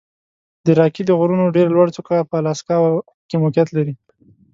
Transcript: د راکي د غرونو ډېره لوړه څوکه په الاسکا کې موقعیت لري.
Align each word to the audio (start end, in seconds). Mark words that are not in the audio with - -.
د 0.65 0.67
راکي 0.79 1.03
د 1.05 1.11
غرونو 1.19 1.53
ډېره 1.55 1.69
لوړه 1.75 1.91
څوکه 1.97 2.15
په 2.29 2.35
الاسکا 2.41 2.75
کې 3.29 3.35
موقعیت 3.43 3.69
لري. 3.77 3.93